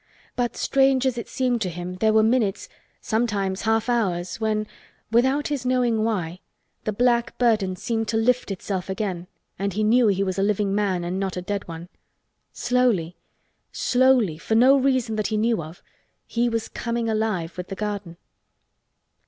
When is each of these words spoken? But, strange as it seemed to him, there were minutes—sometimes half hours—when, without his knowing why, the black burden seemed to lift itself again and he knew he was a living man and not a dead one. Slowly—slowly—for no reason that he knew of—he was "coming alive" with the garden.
But, 0.35 0.57
strange 0.57 1.05
as 1.05 1.15
it 1.19 1.27
seemed 1.29 1.61
to 1.61 1.69
him, 1.69 1.97
there 1.97 2.11
were 2.11 2.23
minutes—sometimes 2.23 3.61
half 3.61 3.87
hours—when, 3.87 4.65
without 5.11 5.49
his 5.49 5.63
knowing 5.63 6.03
why, 6.03 6.39
the 6.85 6.91
black 6.91 7.37
burden 7.37 7.75
seemed 7.75 8.07
to 8.07 8.17
lift 8.17 8.49
itself 8.49 8.89
again 8.89 9.27
and 9.59 9.73
he 9.73 9.83
knew 9.83 10.07
he 10.07 10.23
was 10.23 10.39
a 10.39 10.41
living 10.41 10.73
man 10.73 11.03
and 11.03 11.19
not 11.19 11.37
a 11.37 11.41
dead 11.43 11.67
one. 11.67 11.87
Slowly—slowly—for 12.51 14.55
no 14.55 14.75
reason 14.75 15.17
that 15.17 15.27
he 15.27 15.37
knew 15.37 15.61
of—he 15.61 16.49
was 16.49 16.67
"coming 16.67 17.07
alive" 17.07 17.55
with 17.55 17.67
the 17.67 17.75
garden. 17.75 18.17